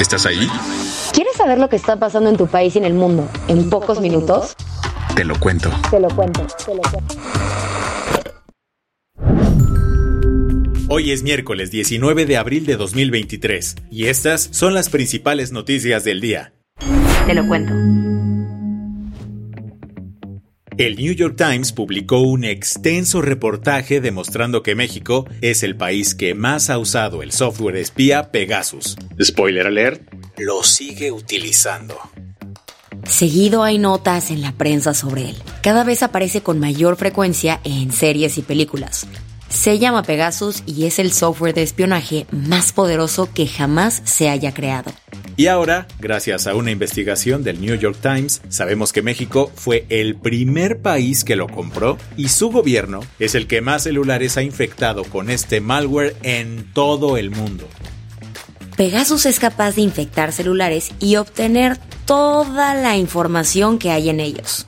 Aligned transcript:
¿Estás 0.00 0.26
ahí? 0.26 0.48
¿Quieres 1.12 1.34
saber 1.36 1.58
lo 1.58 1.68
que 1.68 1.74
está 1.74 1.96
pasando 1.96 2.30
en 2.30 2.36
tu 2.36 2.46
país 2.46 2.76
y 2.76 2.78
en 2.78 2.84
el 2.84 2.94
mundo 2.94 3.28
en, 3.48 3.68
pocos, 3.68 4.00
minutos? 4.00 4.54
Te 5.16 5.24
lo 5.24 5.38
cuento. 5.40 5.70
Te 5.90 5.98
lo 5.98 6.08
cuento, 6.08 6.46
te 6.64 6.74
lo 6.74 6.82
cuento. 6.82 7.14
Hoy 10.88 11.10
es 11.10 11.22
miércoles 11.24 11.70
19 11.72 12.26
de 12.26 12.36
abril 12.36 12.64
de 12.64 12.76
2023 12.76 13.74
y 13.90 14.06
estas 14.06 14.48
son 14.52 14.72
las 14.72 14.88
principales 14.88 15.50
noticias 15.50 16.04
del 16.04 16.20
día. 16.20 16.52
Te 17.26 17.34
lo 17.34 17.46
cuento. 17.46 18.07
El 20.78 20.94
New 20.94 21.12
York 21.12 21.34
Times 21.36 21.72
publicó 21.72 22.20
un 22.20 22.44
extenso 22.44 23.20
reportaje 23.20 24.00
demostrando 24.00 24.62
que 24.62 24.76
México 24.76 25.26
es 25.40 25.64
el 25.64 25.76
país 25.76 26.14
que 26.14 26.34
más 26.34 26.70
ha 26.70 26.78
usado 26.78 27.24
el 27.24 27.32
software 27.32 27.74
espía 27.74 28.30
Pegasus. 28.30 28.96
Spoiler 29.20 29.66
alert, 29.66 30.00
lo 30.36 30.62
sigue 30.62 31.10
utilizando. 31.10 31.98
Seguido 33.02 33.64
hay 33.64 33.78
notas 33.78 34.30
en 34.30 34.40
la 34.40 34.52
prensa 34.52 34.94
sobre 34.94 35.30
él. 35.30 35.36
Cada 35.62 35.82
vez 35.82 36.04
aparece 36.04 36.42
con 36.42 36.60
mayor 36.60 36.94
frecuencia 36.94 37.60
en 37.64 37.90
series 37.90 38.38
y 38.38 38.42
películas. 38.42 39.08
Se 39.48 39.80
llama 39.80 40.04
Pegasus 40.04 40.62
y 40.64 40.86
es 40.86 41.00
el 41.00 41.10
software 41.10 41.54
de 41.54 41.64
espionaje 41.64 42.28
más 42.30 42.72
poderoso 42.72 43.28
que 43.34 43.48
jamás 43.48 44.00
se 44.04 44.28
haya 44.28 44.54
creado. 44.54 44.92
Y 45.38 45.46
ahora, 45.46 45.86
gracias 46.00 46.48
a 46.48 46.56
una 46.56 46.72
investigación 46.72 47.44
del 47.44 47.60
New 47.60 47.76
York 47.76 47.96
Times, 48.02 48.42
sabemos 48.48 48.92
que 48.92 49.02
México 49.02 49.52
fue 49.54 49.86
el 49.88 50.16
primer 50.16 50.82
país 50.82 51.22
que 51.22 51.36
lo 51.36 51.46
compró 51.46 51.96
y 52.16 52.30
su 52.30 52.50
gobierno 52.50 53.02
es 53.20 53.36
el 53.36 53.46
que 53.46 53.60
más 53.60 53.84
celulares 53.84 54.36
ha 54.36 54.42
infectado 54.42 55.04
con 55.04 55.30
este 55.30 55.60
malware 55.60 56.16
en 56.24 56.72
todo 56.74 57.16
el 57.16 57.30
mundo. 57.30 57.68
Pegasus 58.76 59.26
es 59.26 59.38
capaz 59.38 59.76
de 59.76 59.82
infectar 59.82 60.32
celulares 60.32 60.90
y 60.98 61.14
obtener 61.14 61.78
toda 62.04 62.74
la 62.74 62.96
información 62.96 63.78
que 63.78 63.92
hay 63.92 64.08
en 64.08 64.18
ellos. 64.18 64.66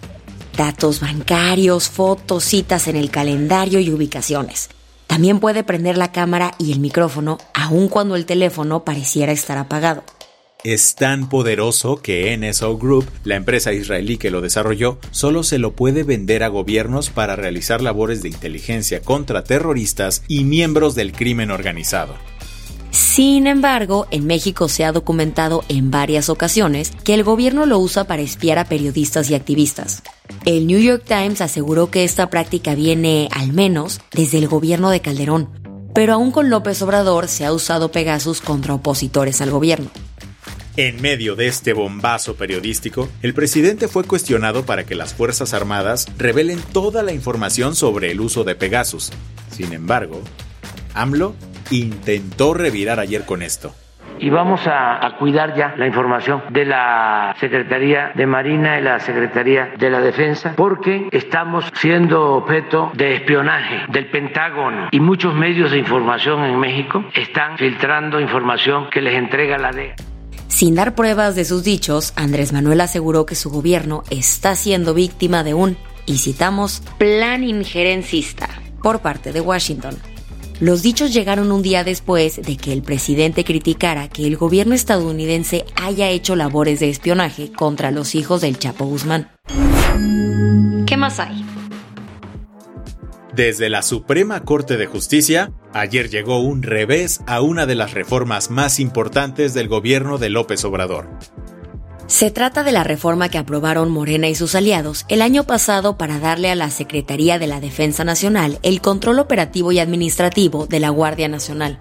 Datos 0.56 1.00
bancarios, 1.00 1.88
fotos, 1.88 2.44
citas 2.44 2.86
en 2.86 2.94
el 2.94 3.10
calendario 3.10 3.80
y 3.80 3.90
ubicaciones. 3.90 4.68
También 5.08 5.40
puede 5.40 5.64
prender 5.64 5.98
la 5.98 6.12
cámara 6.12 6.54
y 6.58 6.70
el 6.70 6.78
micrófono 6.78 7.38
aun 7.54 7.88
cuando 7.88 8.14
el 8.14 8.24
teléfono 8.24 8.84
pareciera 8.84 9.32
estar 9.32 9.58
apagado. 9.58 10.04
Es 10.62 10.94
tan 10.94 11.30
poderoso 11.30 11.96
que 11.96 12.36
NSO 12.36 12.76
Group, 12.76 13.06
la 13.24 13.36
empresa 13.36 13.72
israelí 13.72 14.18
que 14.18 14.30
lo 14.30 14.42
desarrolló, 14.42 14.98
solo 15.10 15.42
se 15.42 15.58
lo 15.58 15.72
puede 15.72 16.02
vender 16.02 16.42
a 16.42 16.48
gobiernos 16.48 17.08
para 17.08 17.34
realizar 17.34 17.80
labores 17.80 18.22
de 18.22 18.28
inteligencia 18.28 19.00
contra 19.00 19.42
terroristas 19.42 20.22
y 20.28 20.44
miembros 20.44 20.94
del 20.94 21.12
crimen 21.12 21.50
organizado. 21.50 22.14
Sin 22.90 23.46
embargo, 23.46 24.06
en 24.10 24.26
México 24.26 24.68
se 24.68 24.84
ha 24.84 24.92
documentado 24.92 25.64
en 25.68 25.90
varias 25.90 26.28
ocasiones 26.28 26.92
que 27.04 27.14
el 27.14 27.24
gobierno 27.24 27.64
lo 27.64 27.78
usa 27.78 28.04
para 28.04 28.20
espiar 28.20 28.58
a 28.58 28.66
periodistas 28.66 29.30
y 29.30 29.34
activistas. 29.34 30.02
El 30.44 30.66
New 30.66 30.80
York 30.80 31.04
Times 31.06 31.40
aseguró 31.40 31.90
que 31.90 32.04
esta 32.04 32.28
práctica 32.28 32.74
viene, 32.74 33.28
al 33.32 33.54
menos, 33.54 34.00
desde 34.12 34.36
el 34.36 34.48
gobierno 34.48 34.90
de 34.90 35.00
Calderón, 35.00 35.48
pero 35.94 36.12
aún 36.12 36.32
con 36.32 36.50
López 36.50 36.82
Obrador 36.82 37.28
se 37.28 37.46
ha 37.46 37.52
usado 37.52 37.90
Pegasus 37.90 38.42
contra 38.42 38.74
opositores 38.74 39.40
al 39.40 39.50
gobierno. 39.50 39.90
En 40.82 41.02
medio 41.02 41.36
de 41.36 41.46
este 41.46 41.74
bombazo 41.74 42.36
periodístico, 42.36 43.10
el 43.20 43.34
presidente 43.34 43.86
fue 43.86 44.04
cuestionado 44.04 44.64
para 44.64 44.86
que 44.86 44.94
las 44.94 45.12
Fuerzas 45.12 45.52
Armadas 45.52 46.10
revelen 46.16 46.58
toda 46.72 47.02
la 47.02 47.12
información 47.12 47.74
sobre 47.74 48.10
el 48.10 48.18
uso 48.18 48.44
de 48.44 48.54
Pegasus. 48.54 49.12
Sin 49.50 49.74
embargo, 49.74 50.22
AMLO 50.94 51.34
intentó 51.70 52.54
revirar 52.54 52.98
ayer 52.98 53.26
con 53.26 53.42
esto. 53.42 53.74
Y 54.20 54.30
vamos 54.30 54.66
a, 54.66 55.04
a, 55.04 55.18
cuidar 55.18 55.54
ya 55.54 55.74
la 55.76 55.86
información 55.86 56.44
de 56.48 56.64
la 56.64 57.36
Secretaría 57.38 58.12
de 58.14 58.24
Marina 58.24 58.78
y 58.78 58.82
la 58.82 59.00
Secretaría 59.00 59.74
de 59.78 59.90
la 59.90 60.00
Defensa, 60.00 60.54
porque 60.56 61.08
estamos 61.12 61.66
siendo 61.74 62.36
objeto 62.36 62.90
de 62.94 63.16
espionaje 63.16 63.84
del 63.88 64.06
Pentágono 64.06 64.88
y 64.92 65.00
muchos 65.00 65.34
medios 65.34 65.72
de 65.72 65.78
información 65.78 66.42
en 66.44 66.58
México 66.58 67.04
están 67.12 67.58
filtrando 67.58 68.18
información 68.18 68.88
que 68.88 69.02
les 69.02 69.14
entrega 69.14 69.58
la 69.58 69.72
DEA. 69.72 69.94
Sin 70.50 70.74
dar 70.74 70.94
pruebas 70.94 71.36
de 71.36 71.44
sus 71.44 71.62
dichos, 71.62 72.12
Andrés 72.16 72.52
Manuel 72.52 72.80
aseguró 72.80 73.24
que 73.24 73.36
su 73.36 73.50
gobierno 73.50 74.02
está 74.10 74.56
siendo 74.56 74.92
víctima 74.92 75.44
de 75.44 75.54
un, 75.54 75.78
y 76.06 76.18
citamos, 76.18 76.82
plan 76.98 77.44
injerencista 77.44 78.48
por 78.82 79.00
parte 79.00 79.32
de 79.32 79.40
Washington. 79.40 79.96
Los 80.58 80.82
dichos 80.82 81.14
llegaron 81.14 81.52
un 81.52 81.62
día 81.62 81.84
después 81.84 82.42
de 82.42 82.56
que 82.56 82.72
el 82.72 82.82
presidente 82.82 83.44
criticara 83.44 84.08
que 84.08 84.26
el 84.26 84.36
gobierno 84.36 84.74
estadounidense 84.74 85.64
haya 85.76 86.10
hecho 86.10 86.36
labores 86.36 86.80
de 86.80 86.90
espionaje 86.90 87.50
contra 87.52 87.90
los 87.90 88.14
hijos 88.14 88.42
del 88.42 88.58
Chapo 88.58 88.84
Guzmán. 88.84 89.30
¿Qué 90.86 90.96
más 90.98 91.18
hay? 91.20 91.39
Desde 93.34 93.68
la 93.70 93.82
Suprema 93.82 94.42
Corte 94.42 94.76
de 94.76 94.86
Justicia, 94.86 95.52
ayer 95.72 96.10
llegó 96.10 96.40
un 96.40 96.64
revés 96.64 97.20
a 97.28 97.40
una 97.42 97.64
de 97.64 97.76
las 97.76 97.94
reformas 97.94 98.50
más 98.50 98.80
importantes 98.80 99.54
del 99.54 99.68
gobierno 99.68 100.18
de 100.18 100.30
López 100.30 100.64
Obrador. 100.64 101.08
Se 102.08 102.32
trata 102.32 102.64
de 102.64 102.72
la 102.72 102.82
reforma 102.82 103.28
que 103.28 103.38
aprobaron 103.38 103.88
Morena 103.92 104.28
y 104.28 104.34
sus 104.34 104.56
aliados 104.56 105.06
el 105.08 105.22
año 105.22 105.44
pasado 105.44 105.96
para 105.96 106.18
darle 106.18 106.50
a 106.50 106.56
la 106.56 106.70
Secretaría 106.70 107.38
de 107.38 107.46
la 107.46 107.60
Defensa 107.60 108.02
Nacional 108.02 108.58
el 108.64 108.80
control 108.80 109.20
operativo 109.20 109.70
y 109.70 109.78
administrativo 109.78 110.66
de 110.66 110.80
la 110.80 110.88
Guardia 110.90 111.28
Nacional. 111.28 111.78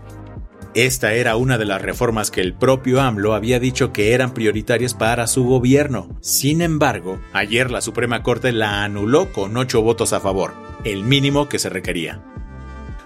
Esta 0.75 1.13
era 1.13 1.35
una 1.35 1.57
de 1.57 1.65
las 1.65 1.81
reformas 1.81 2.29
que 2.29 2.41
el 2.41 2.53
propio 2.53 3.01
AMLO 3.01 3.33
había 3.33 3.59
dicho 3.59 3.91
que 3.91 4.13
eran 4.13 4.35
prioritarias 4.35 4.93
para 4.93 5.25
su 5.25 5.45
gobierno. 5.45 6.15
Sin 6.21 6.61
embargo, 6.61 7.19
ayer 7.33 7.71
la 7.71 7.81
Suprema 7.81 8.21
Corte 8.21 8.51
la 8.51 8.83
anuló 8.83 9.33
con 9.33 9.57
ocho 9.57 9.81
votos 9.81 10.13
a 10.13 10.19
favor, 10.19 10.53
el 10.83 11.03
mínimo 11.03 11.49
que 11.49 11.59
se 11.59 11.69
requería. 11.69 12.21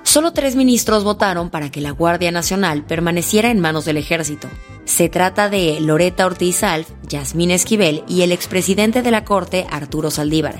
Solo 0.03 0.33
tres 0.33 0.55
ministros 0.55 1.03
votaron 1.03 1.49
para 1.49 1.71
que 1.71 1.81
la 1.81 1.91
Guardia 1.91 2.31
Nacional 2.31 2.83
permaneciera 2.83 3.49
en 3.49 3.59
manos 3.59 3.85
del 3.85 3.97
ejército. 3.97 4.49
Se 4.83 5.07
trata 5.07 5.49
de 5.49 5.79
Loreta 5.79 6.25
Ortiz 6.25 6.63
Alf, 6.63 6.89
Yasmín 7.07 7.51
Esquivel 7.51 8.03
y 8.07 8.21
el 8.21 8.31
expresidente 8.31 9.01
de 9.01 9.11
la 9.11 9.23
Corte, 9.23 9.65
Arturo 9.71 10.11
Saldívar, 10.11 10.55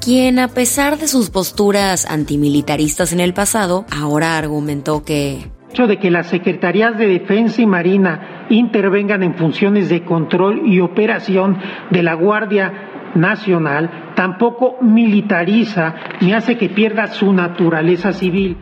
quien 0.00 0.38
a 0.38 0.48
pesar 0.48 0.98
de 0.98 1.08
sus 1.08 1.30
posturas 1.30 2.06
antimilitaristas 2.06 3.12
en 3.12 3.20
el 3.20 3.34
pasado, 3.34 3.84
ahora 3.90 4.38
argumentó 4.38 5.04
que 5.04 5.50
hecho 5.76 5.86
de 5.86 5.98
que 5.98 6.10
las 6.10 6.28
secretarías 6.28 6.96
de 6.96 7.06
Defensa 7.06 7.60
y 7.60 7.66
Marina 7.66 8.46
intervengan 8.48 9.22
en 9.22 9.34
funciones 9.34 9.90
de 9.90 10.06
control 10.06 10.62
y 10.64 10.80
operación 10.80 11.58
de 11.90 12.02
la 12.02 12.14
Guardia 12.14 13.12
Nacional 13.14 14.05
tampoco 14.16 14.76
militariza 14.80 15.94
ni 16.20 16.32
hace 16.32 16.58
que 16.58 16.68
pierda 16.68 17.06
su 17.06 17.32
naturaleza 17.32 18.12
civil. 18.12 18.56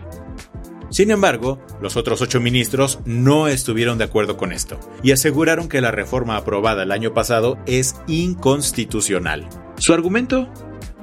Sin 0.90 1.10
embargo, 1.10 1.58
los 1.80 1.96
otros 1.96 2.20
ocho 2.20 2.40
ministros 2.40 3.00
no 3.04 3.48
estuvieron 3.48 3.98
de 3.98 4.04
acuerdo 4.04 4.36
con 4.36 4.52
esto 4.52 4.78
y 5.02 5.12
aseguraron 5.12 5.68
que 5.68 5.80
la 5.80 5.90
reforma 5.90 6.36
aprobada 6.36 6.82
el 6.82 6.92
año 6.92 7.14
pasado 7.14 7.58
es 7.66 7.96
inconstitucional. 8.06 9.48
¿Su 9.78 9.94
argumento? 9.94 10.48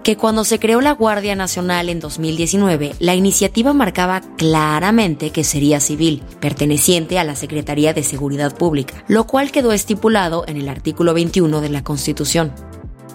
que 0.03 0.17
cuando 0.17 0.43
se 0.43 0.59
creó 0.59 0.81
la 0.81 0.93
Guardia 0.93 1.35
Nacional 1.35 1.89
en 1.89 1.99
2019, 1.99 2.93
la 2.99 3.13
iniciativa 3.13 3.71
marcaba 3.73 4.21
claramente 4.35 5.29
que 5.29 5.43
sería 5.43 5.79
civil, 5.79 6.23
perteneciente 6.39 7.19
a 7.19 7.23
la 7.23 7.35
Secretaría 7.35 7.93
de 7.93 8.01
Seguridad 8.01 8.55
Pública, 8.55 9.03
lo 9.07 9.27
cual 9.27 9.51
quedó 9.51 9.71
estipulado 9.71 10.43
en 10.47 10.57
el 10.57 10.69
artículo 10.69 11.13
21 11.13 11.61
de 11.61 11.69
la 11.69 11.83
Constitución. 11.83 12.51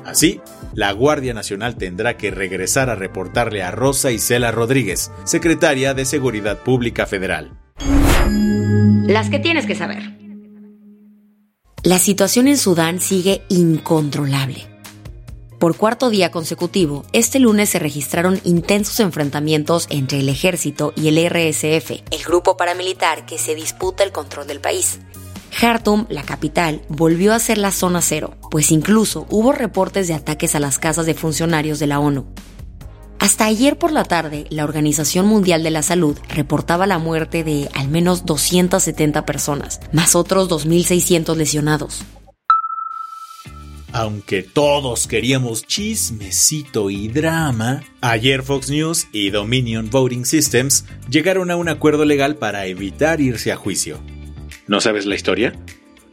Así, 0.07 0.41
la 0.75 0.93
Guardia 0.93 1.35
Nacional 1.35 1.77
tendrá 1.77 2.17
que 2.17 2.31
regresar 2.31 2.91
a 2.91 2.95
reportarle 2.95 3.63
a 3.63 3.71
Rosa 3.71 4.13
Isela 4.13 4.53
Rodríguez, 4.53 5.11
secretaria 5.25 5.95
de 5.95 6.05
Seguridad 6.05 6.63
Pública 6.63 7.07
Federal. 7.07 7.59
Las 9.07 9.31
que 9.31 9.39
tienes 9.39 9.67
que 9.67 9.75
saber. 9.75 10.17
La 11.83 11.99
situación 11.99 12.49
en 12.49 12.59
Sudán 12.59 13.01
sigue 13.01 13.43
incontrolable. 13.49 14.67
Por 15.59 15.77
cuarto 15.77 16.11
día 16.11 16.31
consecutivo, 16.31 17.05
este 17.13 17.39
lunes 17.39 17.71
se 17.71 17.79
registraron 17.79 18.41
intensos 18.45 19.01
enfrentamientos 19.01 19.87
entre 19.89 20.21
el 20.21 20.29
ejército 20.29 20.93
y 20.97 21.09
el 21.09 21.25
RSF, 21.25 22.03
el 22.11 22.25
grupo 22.27 22.57
paramilitar 22.57 23.25
que 23.25 23.39
se 23.39 23.55
disputa 23.55 24.05
el 24.05 24.13
control 24.13 24.47
del 24.47 24.61
país. 24.61 25.01
Khartoum, 25.51 26.07
la 26.11 26.23
capital, 26.23 26.83
volvió 26.89 27.33
a 27.33 27.39
ser 27.39 27.59
la 27.59 27.71
zona 27.71 28.03
cero, 28.03 28.35
pues 28.51 28.71
incluso 28.71 29.27
hubo 29.31 29.53
reportes 29.53 30.09
de 30.09 30.15
ataques 30.15 30.55
a 30.55 30.61
las 30.61 30.79
casas 30.79 31.07
de 31.07 31.15
funcionarios 31.15 31.79
de 31.79 31.87
la 31.87 32.01
ONU. 32.01 32.27
Hasta 33.19 33.47
ayer 33.47 33.79
por 33.79 33.93
la 33.93 34.05
tarde, 34.05 34.47
la 34.51 34.65
Organización 34.65 35.27
Mundial 35.27 35.63
de 35.63 35.71
la 35.71 35.83
Salud 35.83 36.17
reportaba 36.29 36.87
la 36.87 36.99
muerte 36.99 37.45
de 37.45 37.69
al 37.75 37.89
menos 37.89 38.27
270 38.27 39.25
personas, 39.25 39.81
más 39.93 40.15
otros 40.15 40.49
2.600 40.51 41.35
lesionados. 41.35 42.05
Aunque 43.93 44.43
todos 44.43 45.07
queríamos 45.07 45.67
chismecito 45.67 46.91
y 46.91 47.09
drama, 47.09 47.83
ayer 48.03 48.43
Fox 48.43 48.69
News 48.69 49.07
y 49.11 49.31
Dominion 49.31 49.89
Voting 49.89 50.27
Systems 50.27 50.85
llegaron 51.09 51.51
a 51.51 51.57
un 51.57 51.71
acuerdo 51.71 52.05
legal 52.05 52.37
para 52.37 52.67
evitar 52.67 53.23
irse 53.23 53.53
a 53.53 53.57
juicio. 53.57 53.99
¿No 54.69 54.81
sabes 54.81 55.07
la 55.07 55.15
historia? 55.15 55.53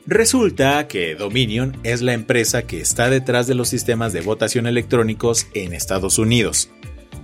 Resulta 0.05 0.87
que 0.87 1.15
Dominion 1.15 1.77
es 1.83 2.01
la 2.01 2.13
empresa 2.13 2.63
que 2.63 2.81
está 2.81 3.09
detrás 3.09 3.47
de 3.47 3.55
los 3.55 3.69
sistemas 3.69 4.13
de 4.13 4.21
votación 4.21 4.67
electrónicos 4.67 5.47
en 5.53 5.73
Estados 5.73 6.19
Unidos. 6.19 6.69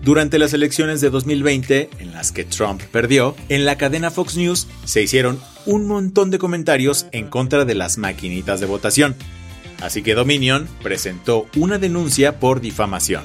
Durante 0.01 0.39
las 0.39 0.53
elecciones 0.53 1.01
de 1.01 1.09
2020, 1.09 1.89
en 1.99 2.13
las 2.13 2.31
que 2.31 2.45
Trump 2.45 2.81
perdió, 2.83 3.35
en 3.49 3.65
la 3.65 3.77
cadena 3.77 4.11
Fox 4.11 4.37
News 4.37 4.67
se 4.85 5.03
hicieron 5.03 5.39
un 5.65 5.87
montón 5.87 6.31
de 6.31 6.39
comentarios 6.39 7.05
en 7.11 7.27
contra 7.27 7.65
de 7.65 7.75
las 7.75 7.97
maquinitas 7.97 8.59
de 8.61 8.65
votación. 8.65 9.15
Así 9.81 10.01
que 10.01 10.15
Dominion 10.15 10.67
presentó 10.81 11.47
una 11.57 11.77
denuncia 11.77 12.39
por 12.39 12.61
difamación. 12.61 13.23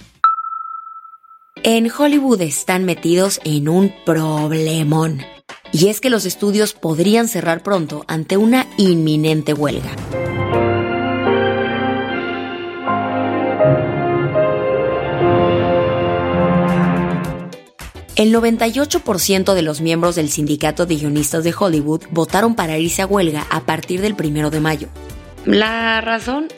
En 1.63 1.89
Hollywood 1.89 2.41
están 2.41 2.85
metidos 2.85 3.41
en 3.45 3.69
un 3.69 3.95
problemón. 4.05 5.23
Y 5.71 5.87
es 5.87 6.01
que 6.01 6.11
los 6.11 6.25
estudios 6.25 6.73
podrían 6.73 7.29
cerrar 7.29 7.63
pronto 7.63 8.05
ante 8.09 8.37
una 8.37 8.67
inminente 8.79 9.55
huelga. 9.55 9.95
El 18.17 18.35
98% 18.35 19.53
de 19.53 19.61
los 19.61 19.83
miembros 19.83 20.15
del 20.15 20.31
sindicato 20.31 20.87
de 20.87 20.97
guionistas 20.97 21.45
de 21.45 21.55
Hollywood 21.57 22.05
votaron 22.11 22.55
para 22.55 22.79
irse 22.79 23.03
a 23.03 23.07
huelga 23.07 23.47
a 23.51 23.67
partir 23.67 24.01
del 24.01 24.15
1 24.15 24.49
de 24.49 24.59
mayo. 24.59 24.89
La 25.45 26.01
razón 26.01 26.49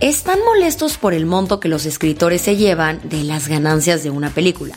están 0.00 0.38
molestos 0.44 0.98
por 0.98 1.14
el 1.14 1.24
monto 1.24 1.58
que 1.58 1.70
los 1.70 1.86
escritores 1.86 2.42
se 2.42 2.56
llevan 2.56 3.00
de 3.02 3.24
las 3.24 3.48
ganancias 3.48 4.02
de 4.02 4.10
una 4.10 4.28
película. 4.28 4.76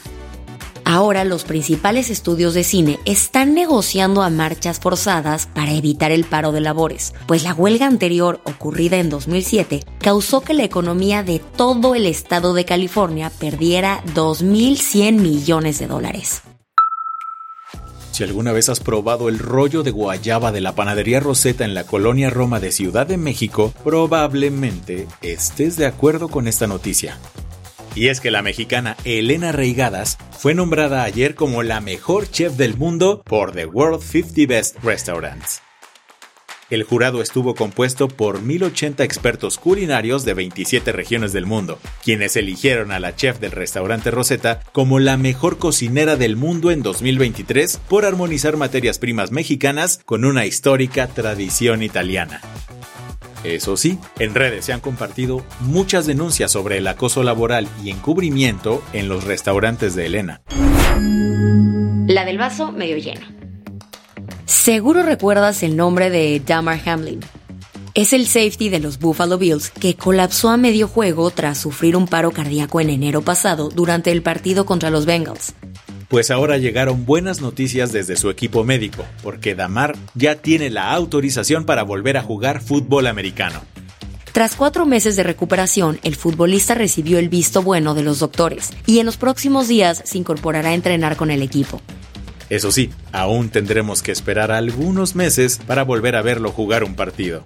Ahora 0.89 1.23
los 1.23 1.43
principales 1.43 2.09
estudios 2.09 2.55
de 2.55 2.63
cine 2.63 2.99
están 3.05 3.53
negociando 3.53 4.23
a 4.23 4.31
marchas 4.31 4.79
forzadas 4.79 5.45
para 5.45 5.71
evitar 5.73 6.11
el 6.11 6.23
paro 6.23 6.51
de 6.51 6.61
labores, 6.61 7.13
pues 7.27 7.43
la 7.43 7.53
huelga 7.53 7.85
anterior, 7.85 8.41
ocurrida 8.43 8.97
en 8.97 9.11
2007, 9.11 9.83
causó 9.99 10.41
que 10.41 10.55
la 10.55 10.63
economía 10.63 11.21
de 11.21 11.37
todo 11.37 11.93
el 11.93 12.07
estado 12.07 12.55
de 12.55 12.65
California 12.65 13.29
perdiera 13.29 14.03
2.100 14.15 15.19
millones 15.19 15.77
de 15.77 15.85
dólares. 15.85 16.41
Si 18.09 18.23
alguna 18.23 18.51
vez 18.51 18.67
has 18.69 18.79
probado 18.79 19.29
el 19.29 19.37
rollo 19.37 19.83
de 19.83 19.91
guayaba 19.91 20.51
de 20.51 20.61
la 20.61 20.73
panadería 20.73 21.19
Rosetta 21.19 21.65
en 21.65 21.75
la 21.75 21.83
colonia 21.83 22.31
Roma 22.31 22.59
de 22.59 22.71
Ciudad 22.71 23.05
de 23.05 23.17
México, 23.17 23.71
probablemente 23.83 25.07
estés 25.21 25.77
de 25.77 25.85
acuerdo 25.85 26.29
con 26.29 26.47
esta 26.47 26.65
noticia. 26.65 27.19
Y 27.95 28.07
es 28.07 28.21
que 28.21 28.31
la 28.31 28.41
mexicana 28.41 28.95
Elena 29.03 29.51
Reigadas 29.51 30.17
fue 30.31 30.53
nombrada 30.53 31.03
ayer 31.03 31.35
como 31.35 31.63
la 31.63 31.81
mejor 31.81 32.29
chef 32.29 32.53
del 32.53 32.77
mundo 32.77 33.21
por 33.23 33.51
The 33.51 33.65
World 33.65 34.01
50 34.01 34.47
Best 34.47 34.83
Restaurants. 34.83 35.61
El 36.69 36.83
jurado 36.83 37.23
estuvo 37.23 37.55
compuesto 37.55 38.07
por 38.07 38.43
1080 38.43 39.03
expertos 39.03 39.57
culinarios 39.57 40.23
de 40.23 40.35
27 40.35 40.91
regiones 40.91 41.33
del 41.33 41.47
mundo, 41.47 41.79
quienes 42.03 42.35
eligieron 42.35 42.91
a 42.91 42.99
la 42.99 43.15
chef 43.15 43.39
del 43.39 43.51
restaurante 43.51 44.11
Rosetta 44.11 44.59
como 44.71 44.99
la 44.99 45.17
mejor 45.17 45.57
cocinera 45.57 46.15
del 46.15 46.35
mundo 46.35 46.69
en 46.69 46.83
2023 46.83 47.77
por 47.89 48.05
armonizar 48.05 48.55
materias 48.55 48.99
primas 48.99 49.31
mexicanas 49.31 49.99
con 50.05 50.25
una 50.25 50.45
histórica 50.45 51.07
tradición 51.07 51.81
italiana. 51.81 52.39
Eso 53.43 53.77
sí, 53.77 53.97
en 54.19 54.35
redes 54.35 54.65
se 54.65 54.73
han 54.73 54.81
compartido 54.81 55.43
muchas 55.61 56.05
denuncias 56.05 56.51
sobre 56.51 56.77
el 56.77 56.87
acoso 56.87 57.23
laboral 57.23 57.67
y 57.83 57.89
encubrimiento 57.89 58.83
en 58.93 59.07
los 59.07 59.23
restaurantes 59.23 59.95
de 59.95 60.05
Elena. 60.07 60.41
La 62.07 62.25
del 62.25 62.37
vaso 62.37 62.71
medio 62.71 62.97
lleno. 62.97 63.21
Seguro 64.45 65.03
recuerdas 65.03 65.63
el 65.63 65.77
nombre 65.77 66.09
de 66.09 66.41
Damar 66.45 66.81
Hamlin. 66.85 67.19
Es 67.93 68.13
el 68.13 68.27
safety 68.27 68.69
de 68.69 68.79
los 68.79 68.99
Buffalo 68.99 69.37
Bills 69.37 69.69
que 69.69 69.95
colapsó 69.95 70.49
a 70.49 70.57
medio 70.57 70.87
juego 70.87 71.31
tras 71.31 71.57
sufrir 71.57 71.95
un 71.95 72.07
paro 72.07 72.31
cardíaco 72.31 72.81
en 72.81 72.89
enero 72.89 73.21
pasado 73.21 73.69
durante 73.69 74.11
el 74.11 74.21
partido 74.21 74.65
contra 74.65 74.89
los 74.89 75.05
Bengals. 75.05 75.53
Pues 76.09 76.31
ahora 76.31 76.57
llegaron 76.57 77.05
buenas 77.05 77.39
noticias 77.39 77.91
desde 77.91 78.17
su 78.17 78.31
equipo 78.31 78.63
médico, 78.63 79.05
porque 79.21 79.53
Damar 79.53 79.95
ya 80.15 80.33
tiene 80.33 80.71
la 80.71 80.91
autorización 80.91 81.65
para 81.65 81.83
volver 81.83 82.17
a 82.17 82.23
jugar 82.23 82.61
fútbol 82.61 83.05
americano. 83.05 83.61
Tras 84.31 84.55
cuatro 84.55 84.87
meses 84.87 85.15
de 85.15 85.21
recuperación, 85.21 85.99
el 86.01 86.15
futbolista 86.15 86.73
recibió 86.73 87.19
el 87.19 87.29
visto 87.29 87.61
bueno 87.61 87.93
de 87.93 88.01
los 88.01 88.17
doctores 88.19 88.71
y 88.87 88.97
en 88.97 89.05
los 89.05 89.17
próximos 89.17 89.67
días 89.67 90.01
se 90.03 90.17
incorporará 90.17 90.69
a 90.69 90.73
entrenar 90.73 91.15
con 91.15 91.29
el 91.29 91.43
equipo. 91.43 91.79
Eso 92.49 92.71
sí, 92.71 92.89
aún 93.11 93.49
tendremos 93.49 94.01
que 94.01 94.11
esperar 94.11 94.51
algunos 94.51 95.13
meses 95.15 95.59
para 95.67 95.83
volver 95.83 96.15
a 96.15 96.23
verlo 96.23 96.51
jugar 96.51 96.83
un 96.83 96.95
partido. 96.95 97.45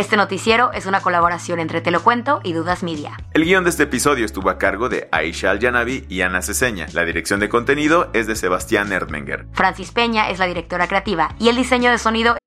Este 0.00 0.16
noticiero 0.16 0.72
es 0.72 0.86
una 0.86 1.02
colaboración 1.02 1.60
entre 1.60 1.82
Te 1.82 1.90
lo 1.90 2.02
cuento 2.02 2.40
y 2.42 2.54
Dudas 2.54 2.82
Media. 2.82 3.18
El 3.34 3.44
guion 3.44 3.64
de 3.64 3.68
este 3.68 3.82
episodio 3.82 4.24
estuvo 4.24 4.48
a 4.48 4.56
cargo 4.56 4.88
de 4.88 5.10
Aisha 5.12 5.50
Al-Janabi 5.50 6.06
y 6.08 6.22
Ana 6.22 6.40
Ceseña. 6.40 6.86
La 6.94 7.04
dirección 7.04 7.38
de 7.38 7.50
contenido 7.50 8.08
es 8.14 8.26
de 8.26 8.34
Sebastián 8.34 8.90
Erdmenger. 8.94 9.44
Francis 9.52 9.92
Peña 9.92 10.30
es 10.30 10.38
la 10.38 10.46
directora 10.46 10.88
creativa 10.88 11.34
y 11.38 11.50
el 11.50 11.56
diseño 11.56 11.90
de 11.90 11.98
sonido 11.98 12.38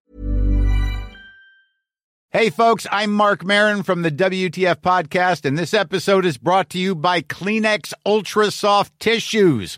Hey 2.32 2.50
folks, 2.50 2.88
I'm 2.92 3.12
Mark 3.12 3.46
Marin 3.46 3.84
from 3.84 4.02
the 4.02 4.10
WTF 4.10 4.78
podcast 4.78 5.46
and 5.46 5.56
this 5.56 5.76
episode 5.76 6.26
is 6.26 6.40
brought 6.40 6.68
to 6.70 6.80
you 6.80 6.96
by 6.96 7.22
Kleenex 7.22 7.94
Ultra 8.04 8.50
Soft 8.50 8.92
Tissues 8.98 9.78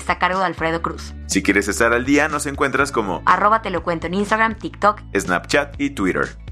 Está 0.00 0.14
a 0.14 0.18
cargo 0.18 0.40
de 0.40 0.46
Alfredo 0.46 0.82
Cruz. 0.82 1.14
Si 1.26 1.42
quieres 1.42 1.68
estar 1.68 1.92
al 1.92 2.04
día, 2.04 2.28
nos 2.28 2.46
encuentras 2.46 2.92
como 2.92 3.22
arroba 3.26 3.62
te 3.62 3.70
lo 3.70 3.82
cuento 3.82 4.06
en 4.06 4.14
Instagram, 4.14 4.56
TikTok, 4.56 5.02
Snapchat 5.14 5.80
y 5.80 5.90
Twitter. 5.90 6.45